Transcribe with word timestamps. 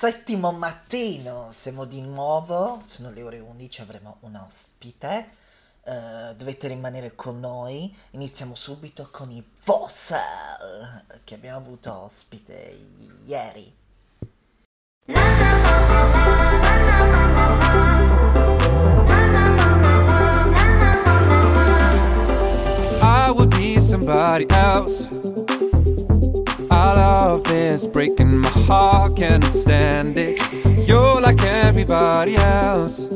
Settimo 0.00 0.52
mattino, 0.52 1.48
siamo 1.50 1.84
di 1.84 2.00
nuovo, 2.00 2.82
sono 2.84 3.10
le 3.10 3.20
ore 3.20 3.40
11, 3.40 3.80
avremo 3.80 4.18
un 4.20 4.36
ospite. 4.36 5.28
Uh, 5.82 6.34
dovete 6.36 6.68
rimanere 6.68 7.16
con 7.16 7.40
noi. 7.40 7.92
Iniziamo 8.12 8.54
subito 8.54 9.08
con 9.10 9.28
i 9.32 9.44
Vossel 9.64 11.02
che 11.24 11.34
abbiamo 11.34 11.56
avuto 11.56 11.92
ospite 11.92 12.78
ieri. 13.26 13.74
I 23.00 23.32
would 23.34 23.50
be 23.50 23.80
somebody 23.80 24.46
else. 24.50 25.47
Our 26.70 26.96
love 26.96 27.50
is 27.50 27.86
breaking 27.86 28.38
my 28.38 28.48
heart, 28.48 29.16
can't 29.16 29.44
stand 29.44 30.16
it. 30.18 30.38
You're 30.86 31.20
like 31.20 31.42
everybody 31.42 32.36
else. 32.36 33.06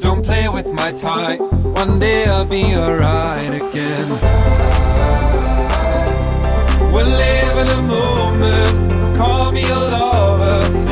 Don't 0.00 0.24
play 0.24 0.48
with 0.48 0.72
my 0.72 0.92
time, 0.92 1.40
one 1.74 1.98
day 1.98 2.24
I'll 2.26 2.44
be 2.44 2.76
alright 2.76 3.54
again. 3.54 4.08
We're 6.92 7.04
living 7.04 7.68
a 7.78 7.82
moment, 7.82 9.16
call 9.16 9.50
me 9.50 9.64
a 9.64 9.74
lover, 9.74 10.83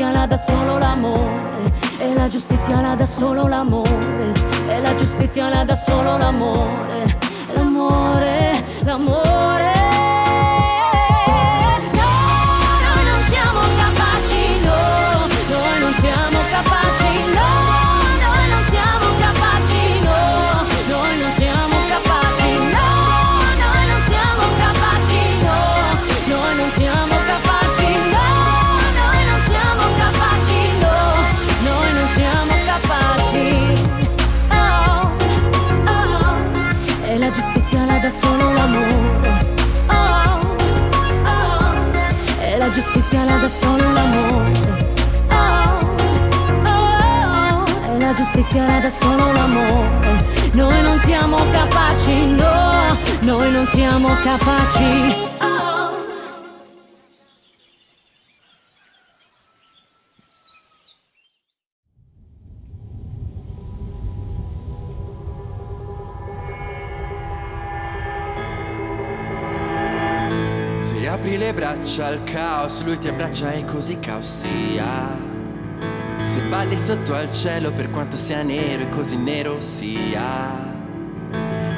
giustizia 0.00 0.12
la 0.12 0.26
dà 0.26 0.36
solo 0.38 0.78
l'amore, 0.78 1.72
e 1.98 2.14
la 2.14 2.26
giustizia 2.26 2.80
la 2.80 2.94
dà 2.94 3.04
solo 3.04 3.46
l'amore, 3.46 4.32
e 4.66 4.80
la 4.80 4.94
giustizia 4.94 5.50
la 5.50 5.62
dà 5.62 5.74
solo 5.74 6.16
l'amore, 6.16 7.18
l'amore, 7.52 8.64
l'amore. 8.82 9.69
Apri 71.20 71.36
le 71.36 71.52
braccia 71.52 72.06
al 72.06 72.24
caos, 72.24 72.82
lui 72.82 72.96
ti 72.96 73.06
abbraccia 73.06 73.52
e 73.52 73.64
così 73.64 73.98
caos 73.98 74.40
sia. 74.40 75.14
Se 76.22 76.40
balli 76.48 76.78
sotto 76.78 77.14
al 77.14 77.30
cielo 77.30 77.70
per 77.72 77.90
quanto 77.90 78.16
sia 78.16 78.42
nero 78.42 78.84
e 78.84 78.88
così 78.88 79.16
nero 79.16 79.60
sia. 79.60 80.72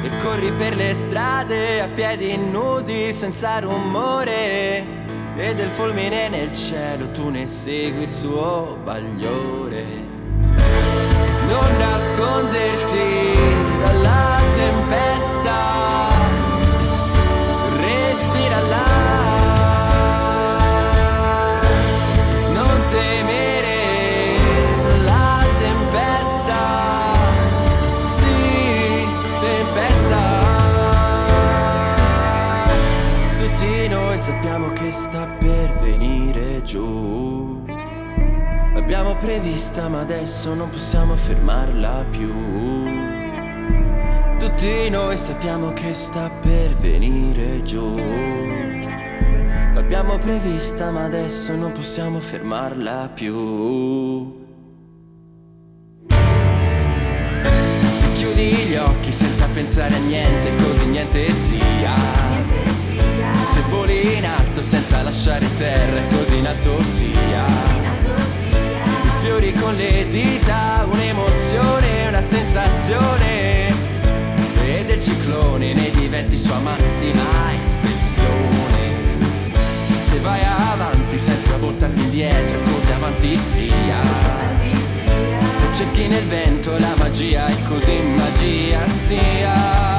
E 0.01 0.09
corri 0.21 0.49
per 0.53 0.77
le 0.77 0.93
strade 0.93 1.81
a 1.81 1.89
piedi 1.89 2.37
nudi 2.37 3.11
senza 3.11 3.59
rumore. 3.59 5.01
E 5.35 5.53
del 5.53 5.69
fulmine 5.71 6.29
nel 6.29 6.55
cielo 6.55 7.11
tu 7.11 7.27
ne 7.27 7.45
segui 7.45 8.03
il 8.03 8.11
suo 8.11 8.77
bagliore. 8.81 9.85
Non 11.49 11.77
nasconderti 11.77 13.37
dalla 13.83 14.39
tempesta. 14.55 16.02
Sta 34.93 35.25
per 35.39 35.71
venire 35.79 36.61
giù. 36.61 37.65
L'abbiamo 38.75 39.17
prevista 39.17 39.89
ma 39.89 40.01
adesso 40.01 40.53
non 40.53 40.69
possiamo 40.69 41.15
fermarla 41.15 42.05
più. 42.11 42.31
Tutti 44.37 44.89
noi 44.91 45.17
sappiamo 45.17 45.73
che 45.73 45.95
sta 45.95 46.29
per 46.29 46.75
venire 46.75 47.63
giù. 47.63 47.95
L'abbiamo 49.73 50.19
prevista 50.19 50.91
ma 50.91 51.05
adesso 51.05 51.55
non 51.55 51.71
possiamo 51.71 52.19
fermarla 52.19 53.09
più. 53.13 54.41
Se 56.07 58.11
chiudi 58.13 58.53
gli 58.67 58.75
occhi 58.75 59.11
senza 59.11 59.47
pensare 59.53 59.95
a 59.95 59.99
niente, 59.99 60.55
così 60.55 60.85
niente 60.85 61.31
sia. 61.31 62.22
Se 63.45 63.61
voli 63.69 64.17
in 64.17 64.25
alto 64.25 64.63
senza 64.63 65.01
lasciare 65.03 65.45
terra, 65.57 66.01
così 66.07 66.37
in 66.37 66.47
alto 66.47 66.81
sia. 66.81 67.45
Ti 69.01 69.09
sfiori 69.17 69.53
con 69.53 69.75
le 69.75 70.07
dita, 70.09 70.87
un'emozione, 70.89 72.07
una 72.07 72.21
sensazione. 72.21 73.67
E 74.65 74.85
del 74.85 75.01
ciclone 75.01 75.73
ne 75.73 75.89
diventi 75.91 76.37
sua 76.37 76.57
massima 76.59 77.21
espressione. 77.61 79.19
Se 80.01 80.19
vai 80.19 80.41
avanti 80.43 81.17
senza 81.17 81.57
voltarti 81.57 82.01
indietro, 82.01 82.61
così 82.61 82.91
avanti 82.91 83.35
sia. 83.35 84.01
Se 85.57 85.73
cerchi 85.73 86.07
nel 86.07 86.25
vento 86.25 86.77
la 86.77 86.93
magia 86.97 87.47
e 87.47 87.55
così 87.67 87.99
magia 88.01 88.87
sia. 88.87 89.92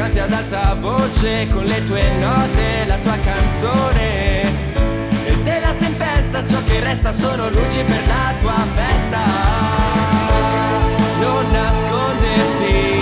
Canti 0.00 0.18
ad 0.18 0.32
alta 0.32 0.74
voce 0.80 1.46
con 1.50 1.62
le 1.62 1.84
tue 1.84 2.02
note 2.14 2.86
la 2.86 2.96
tua 3.00 3.18
canzone. 3.22 4.40
E 5.26 5.36
della 5.42 5.74
tempesta 5.74 6.42
ciò 6.48 6.56
che 6.64 6.80
resta 6.80 7.12
sono 7.12 7.50
luci 7.50 7.84
per 7.84 8.06
la 8.06 8.32
tua 8.40 8.64
festa. 8.74 9.20
Non 11.20 11.50
nasconderti 11.50 12.99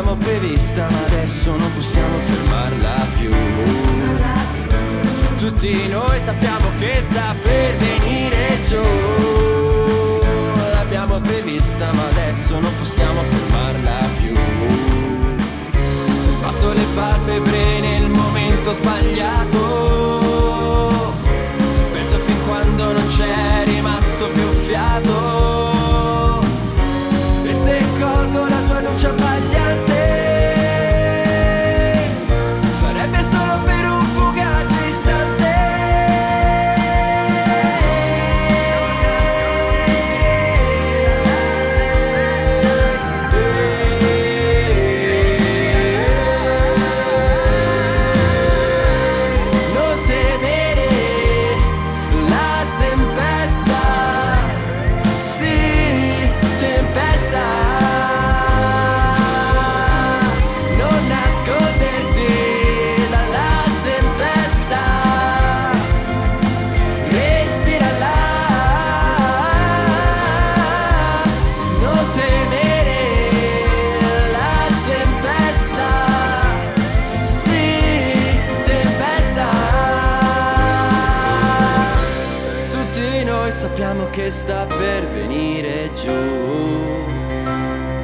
L'abbiamo 0.00 0.24
prevista 0.24 0.86
ma 0.90 1.04
adesso 1.04 1.54
non 1.54 1.74
possiamo 1.74 2.18
fermarla 2.20 3.06
più. 3.18 3.30
Tutti 5.36 5.88
noi 5.88 6.18
sappiamo 6.18 6.68
che 6.78 7.02
sta 7.02 7.34
per 7.42 7.76
venire 7.76 8.56
giù. 8.66 8.80
L'abbiamo 10.72 11.20
prevista 11.20 11.92
ma 11.92 12.06
adesso 12.08 12.58
non 12.58 12.72
possiamo 12.78 13.22
fermarla 13.24 13.98
più. 14.22 14.34
Se 16.22 16.30
sbatto 16.30 16.72
le 16.72 16.86
palpebre 16.94 17.80
nel 17.80 18.08
momento 18.08 18.72
sbagliato. 18.72 19.69
Per 84.80 85.06
venire 85.10 85.92
giù. 85.92 86.10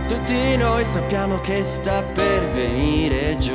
Tutti 0.06 0.56
noi 0.59 0.85
sappiamo 0.85 1.40
che 1.40 1.64
sta 1.64 2.02
per 2.02 2.50
venire 2.50 3.38
giù. 3.38 3.54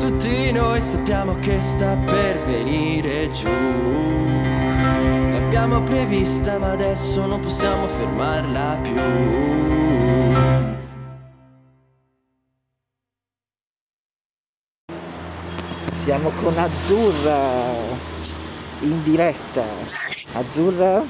Tutti 0.00 0.50
noi 0.50 0.80
sappiamo 0.80 1.38
che 1.38 1.60
sta 1.60 1.96
per 2.04 2.42
venire 2.44 3.30
giù. 3.30 3.48
L'abbiamo 5.32 5.82
prevista 5.84 6.58
ma 6.58 6.72
adesso 6.72 7.24
non 7.26 7.38
possiamo 7.38 7.86
fermarla 7.86 8.78
più. 8.82 9.02
Siamo 15.92 16.30
con 16.30 16.58
Azzurra 16.58 17.93
in 18.84 19.02
diretta. 19.02 19.62
Azzurra? 20.32 21.02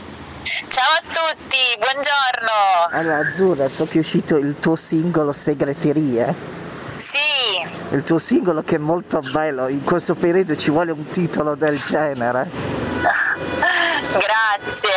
Ciao 0.42 0.92
a 0.92 1.02
tutti, 1.02 1.56
buongiorno. 1.78 2.90
Allora 2.90 3.18
Azzurra, 3.28 3.68
so 3.68 3.86
che 3.86 3.96
è 3.96 4.00
uscito 4.00 4.36
il 4.36 4.56
tuo 4.60 4.76
singolo 4.76 5.32
Segreterie. 5.32 6.52
Sì, 6.96 7.18
Il 7.90 8.04
tuo 8.04 8.18
singolo 8.18 8.62
che 8.62 8.76
è 8.76 8.78
molto 8.78 9.18
bello, 9.32 9.66
in 9.68 9.82
questo 9.82 10.14
periodo 10.14 10.54
ci 10.54 10.70
vuole 10.70 10.92
un 10.92 11.06
titolo 11.08 11.54
del 11.56 11.76
genere. 11.76 12.48
Grazie. 14.12 14.90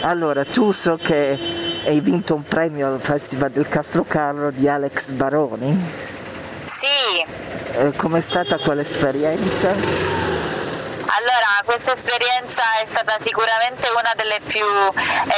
Allora, 0.00 0.44
tu 0.44 0.72
so 0.72 0.96
che 1.00 1.38
hai 1.84 2.00
vinto 2.00 2.34
un 2.34 2.42
premio 2.42 2.86
al 2.88 3.00
Festival 3.00 3.50
del 3.50 3.68
Castrocarro 3.68 4.50
di 4.50 4.66
Alex 4.68 5.10
Baroni. 5.10 6.10
Sì, 6.64 6.86
Eh, 7.74 7.92
com'è 7.96 8.20
stata 8.20 8.56
quell'esperienza? 8.58 10.21
Allora 11.18 11.60
questa 11.64 11.92
esperienza 11.92 12.62
è 12.80 12.86
stata 12.86 13.16
sicuramente 13.18 13.88
una 13.90 14.12
delle 14.16 14.40
più 14.46 14.64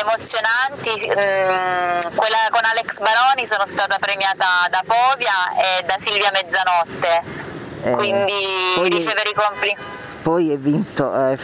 emozionanti. 0.02 0.90
Mm, 0.90 2.14
quella 2.14 2.46
con 2.50 2.60
Alex 2.62 3.00
Baroni 3.00 3.44
sono 3.44 3.66
stata 3.66 3.98
premiata 3.98 4.46
da 4.70 4.82
Povia 4.86 5.50
e 5.56 5.84
da 5.84 5.96
Silvia 5.98 6.30
Mezzanotte. 6.32 7.22
Eh, 7.82 7.90
Quindi 7.90 8.32
poi- 8.76 8.88
ricevere 8.88 9.30
i 9.30 9.34
complimenti. 9.34 10.02
Poi 10.22 10.50
hai 10.50 10.56
vinto 10.56 11.12
eh, 11.28 11.38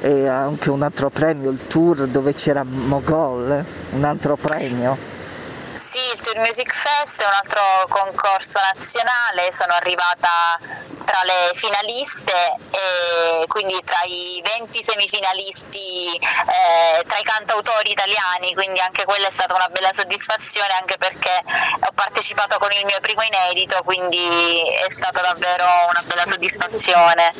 eh, 0.00 0.28
anche 0.28 0.68
un 0.68 0.82
altro 0.82 1.08
premio, 1.08 1.50
il 1.50 1.66
tour 1.66 2.06
dove 2.06 2.34
c'era 2.34 2.62
Mogol, 2.64 3.64
un 3.90 4.04
altro 4.04 4.36
premio. 4.36 5.19
Sì, 5.72 6.00
il 6.12 6.20
Tour 6.20 6.38
Music 6.38 6.72
Fest 6.74 7.22
è 7.22 7.26
un 7.26 7.32
altro 7.32 7.62
concorso 7.88 8.58
nazionale, 8.74 9.52
sono 9.52 9.72
arrivata 9.72 10.58
tra 11.04 11.22
le 11.22 11.54
finaliste 11.54 12.32
e 12.70 13.46
quindi 13.46 13.78
tra 13.84 14.00
i 14.04 14.42
20 14.58 14.82
semifinalisti 14.82 16.14
eh, 16.16 17.04
tra 17.06 17.18
i 17.18 17.22
cantautori 17.22 17.90
italiani, 17.90 18.54
quindi 18.54 18.80
anche 18.80 19.04
quella 19.04 19.28
è 19.28 19.30
stata 19.30 19.54
una 19.54 19.68
bella 19.70 19.92
soddisfazione 19.92 20.74
anche 20.78 20.96
perché 20.98 21.42
ho 21.80 21.92
partecipato 21.94 22.58
con 22.58 22.70
il 22.72 22.84
mio 22.84 22.98
primo 23.00 23.22
inedito, 23.22 23.80
quindi 23.84 24.62
è 24.86 24.90
stata 24.90 25.20
davvero 25.20 25.64
una 25.88 26.02
bella 26.04 26.26
soddisfazione. 26.26 27.32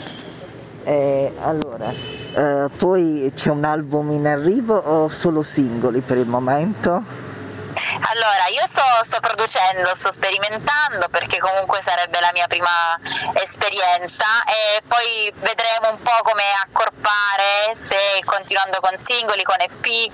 Eh, 0.84 1.32
allora, 1.42 1.90
eh, 1.90 2.68
poi 2.76 3.32
c'è 3.34 3.50
un 3.50 3.64
album 3.64 4.12
in 4.12 4.26
arrivo 4.26 4.76
o 4.76 5.08
solo 5.08 5.42
singoli 5.42 6.00
per 6.00 6.16
il 6.16 6.26
momento? 6.26 7.29
Allora, 7.58 8.46
io 8.48 8.64
sto, 8.66 8.82
sto 9.02 9.18
producendo, 9.20 9.94
sto 9.94 10.12
sperimentando 10.12 11.08
perché 11.08 11.38
comunque 11.38 11.80
sarebbe 11.80 12.20
la 12.20 12.30
mia 12.32 12.46
prima 12.46 12.98
esperienza 13.34 14.26
e 14.46 14.82
poi 14.86 15.32
vedremo 15.36 15.90
un 15.90 16.02
po' 16.02 16.18
come 16.22 16.42
accorpare 16.64 17.74
se 17.74 17.96
continuando 18.24 18.78
con 18.80 18.96
singoli, 18.96 19.42
con 19.42 19.56
EP 19.58 20.12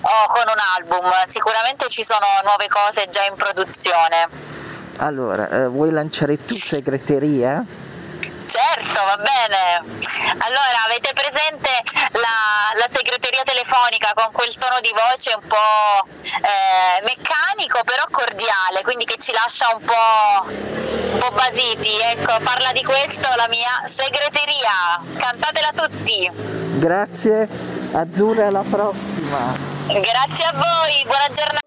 o 0.00 0.26
con 0.28 0.44
un 0.46 0.60
album. 0.76 1.10
Sicuramente 1.26 1.88
ci 1.88 2.02
sono 2.02 2.26
nuove 2.44 2.68
cose 2.68 3.08
già 3.10 3.24
in 3.24 3.34
produzione. 3.34 4.28
Allora, 4.98 5.48
eh, 5.48 5.66
vuoi 5.68 5.90
lanciare 5.90 6.42
tu 6.44 6.54
segreteria? 6.54 7.64
Certo, 8.46 9.02
va 9.04 9.16
bene. 9.16 9.82
Allora, 10.38 10.84
avete 10.86 11.12
presente 11.12 11.70
la, 12.12 12.72
la 12.78 12.86
segreteria 12.88 13.42
telefonica 13.42 14.12
con 14.14 14.30
quel 14.32 14.54
tono 14.56 14.78
di 14.80 14.94
voce 14.94 15.34
un 15.34 15.46
po' 15.46 16.06
eh, 16.22 17.02
meccanico 17.02 17.82
però 17.84 18.04
cordiale, 18.10 18.82
quindi 18.82 19.04
che 19.04 19.16
ci 19.18 19.32
lascia 19.32 19.74
un 19.74 19.84
po', 19.84 20.46
un 20.46 21.18
po' 21.18 21.30
basiti. 21.32 21.98
Ecco, 21.98 22.38
parla 22.42 22.70
di 22.72 22.84
questo 22.84 23.28
la 23.34 23.48
mia 23.48 23.82
segreteria. 23.84 25.02
Cantatela 25.18 25.72
tutti. 25.74 26.30
Grazie, 26.78 27.48
Azzurra, 27.92 28.46
alla 28.46 28.64
prossima. 28.68 29.74
Grazie 29.88 30.44
a 30.44 30.52
voi, 30.52 31.04
buona 31.04 31.28
giornata. 31.34 31.64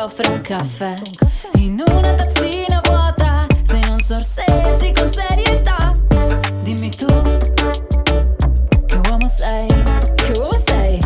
Che 0.00 0.06
ti 0.06 0.12
offre 0.12 0.28
un 0.30 0.40
caffè 0.40 0.94
in 1.56 1.82
una 1.86 2.14
tazzina 2.14 2.80
vuota 2.84 3.46
se 3.62 3.78
non 3.80 3.98
sorseggi 3.98 4.92
con 4.92 5.12
serietà. 5.12 5.92
Dimmi 6.62 6.88
tu 6.90 7.06
che 8.86 9.00
uomo 9.08 9.28
sei, 9.28 9.68
che 10.14 10.32
uomo 10.38 10.56
sei. 10.56 10.98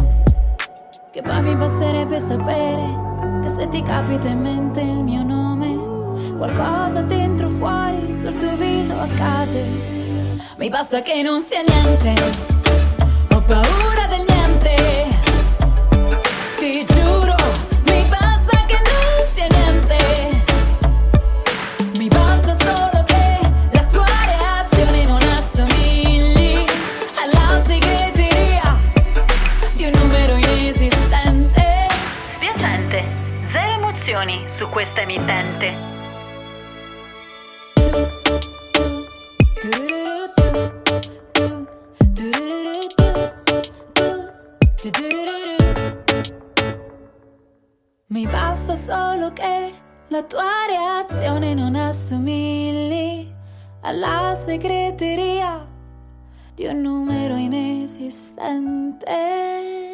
Che 1.10 1.22
poi 1.22 1.42
mi 1.42 1.54
basterebbe 1.56 2.20
sapere 2.20 3.42
che 3.42 3.48
se 3.48 3.68
ti 3.68 3.82
capita 3.82 4.28
in 4.28 4.40
mente 4.40 4.80
il 4.80 5.02
mio 5.02 5.22
nome, 5.22 6.36
qualcosa 6.36 7.00
dentro 7.00 7.46
o 7.46 7.50
fuori 7.50 8.12
sul 8.12 8.36
tuo 8.36 8.54
viso 8.56 8.98
accade. 8.98 9.64
Mi 10.56 10.68
basta 10.68 11.02
che 11.02 11.20
non 11.22 11.40
sia 11.40 11.62
niente, 11.66 12.14
ho 13.32 13.40
paura 13.40 14.06
del 14.08 14.24
niente. 14.28 15.08
Ti 16.58 16.84
giuro, 16.86 17.43
su 34.54 34.68
questa 34.68 35.00
emittente. 35.00 35.75
Mi 48.06 48.26
basta 48.28 48.76
solo 48.76 49.32
che 49.32 49.73
la 50.06 50.23
tua 50.23 50.66
reazione 50.68 51.54
non 51.54 51.75
assomigli 51.75 53.28
alla 53.80 54.34
segreteria 54.34 55.66
di 56.54 56.66
un 56.66 56.80
numero 56.80 57.34
inesistente. 57.34 59.93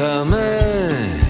Da 0.00 0.24
me, 0.24 1.20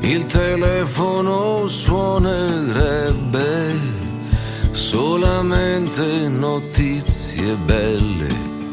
il 0.00 0.26
telefono 0.26 1.66
suonerebbe 1.66 3.46
solamente 4.72 6.28
notizie 6.28 7.54
belle 7.54 8.28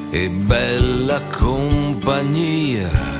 e 0.09 0.29
bella 0.29 1.21
compagnia. 1.37 3.14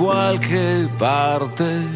cualquier 0.00 0.88
parte. 0.96 1.89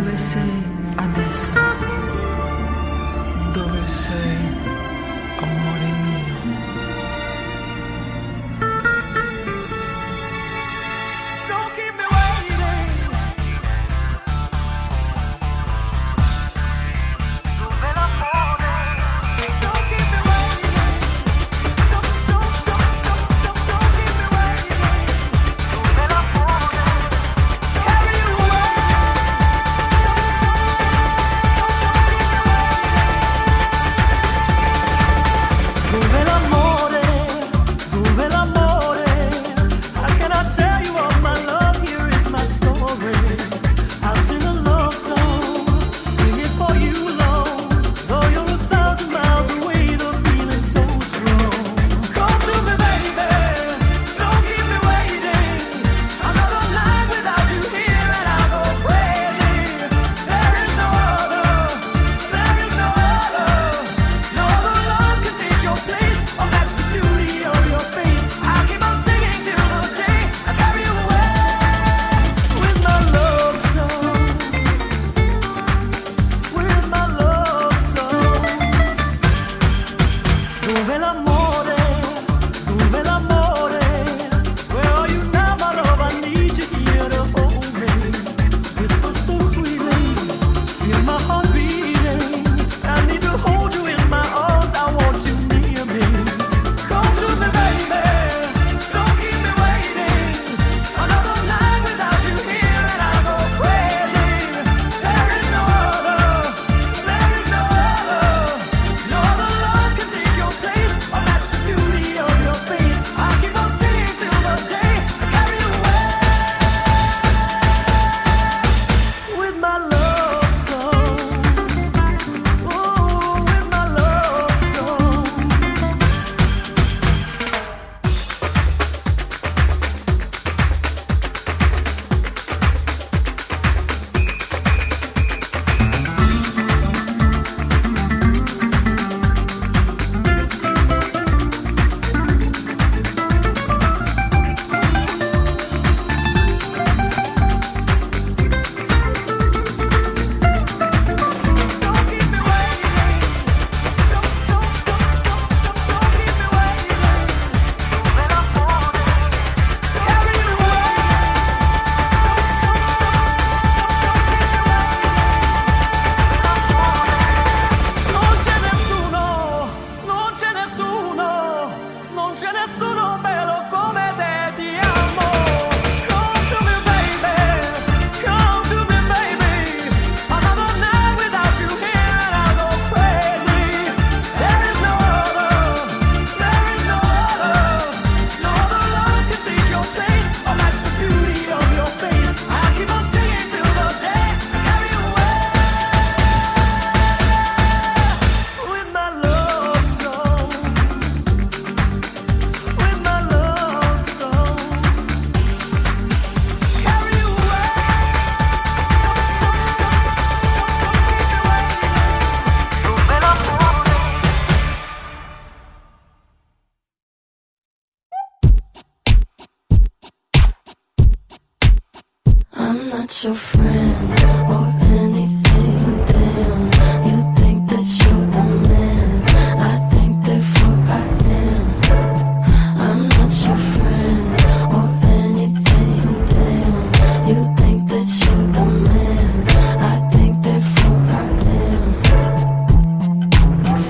dove 0.00 0.16
sei 0.16 0.62
adesso? 0.96 1.59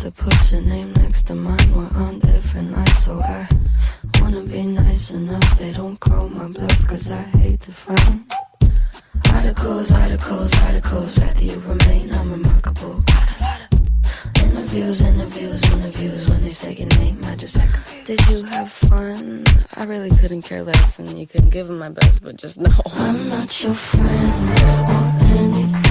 to 0.00 0.10
put 0.12 0.52
your 0.52 0.60
name 0.60 0.92
next 0.94 1.24
to 1.24 1.34
mine. 1.34 1.74
We're 1.74 1.90
on 1.98 2.20
different 2.20 2.70
lines, 2.70 2.98
so 2.98 3.20
I 3.20 3.48
wanna 4.20 4.42
be 4.42 4.62
nice 4.62 5.10
enough. 5.10 5.58
They 5.58 5.72
don't 5.72 5.98
call 5.98 6.28
my 6.28 6.46
bluff, 6.46 6.86
cause 6.86 7.10
I 7.10 7.22
hate 7.38 7.60
to 7.62 7.72
find 7.72 8.24
Articles, 9.34 9.90
articles, 9.90 10.52
articles, 10.62 11.18
rather 11.18 11.44
you 11.44 11.58
remain 11.60 12.10
unremarkable. 12.10 13.02
Got 13.06 13.40
a 13.40 13.42
lot 13.42 13.60
of 13.72 14.42
interviews, 14.42 15.02
interviews, 15.02 15.62
interviews. 15.72 16.28
When 16.28 16.42
they 16.42 16.50
say 16.50 16.74
your 16.74 16.88
name, 16.88 17.20
I 17.24 17.34
just 17.34 17.58
act 17.58 17.72
confused. 17.72 18.06
Did 18.06 18.28
you 18.28 18.42
have 18.44 18.70
fun? 18.70 19.44
I 19.74 19.84
really 19.84 20.10
couldn't 20.10 20.42
care 20.42 20.62
less, 20.62 20.98
and 20.98 21.18
you 21.18 21.26
couldn't 21.26 21.50
give 21.50 21.66
them 21.66 21.78
my 21.78 21.88
best, 21.88 22.22
but 22.22 22.36
just 22.36 22.58
know 22.60 22.70
I'm 22.94 23.28
not 23.28 23.62
your 23.62 23.74
friend 23.74 24.60
or 24.60 25.38
anything. 25.38 25.87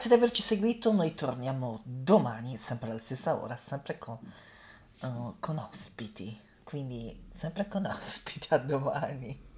Grazie 0.00 0.16
di 0.16 0.24
averci 0.24 0.42
seguito, 0.42 0.92
noi 0.94 1.14
torniamo 1.14 1.82
domani, 1.84 2.56
sempre 2.56 2.88
alla 2.88 2.98
stessa 2.98 3.38
ora, 3.38 3.54
sempre 3.54 3.98
con, 3.98 4.16
eh, 5.02 5.34
con 5.38 5.58
ospiti, 5.58 6.40
quindi 6.64 7.26
sempre 7.30 7.68
con 7.68 7.84
ospiti 7.84 8.46
a 8.48 8.56
domani. 8.56 9.49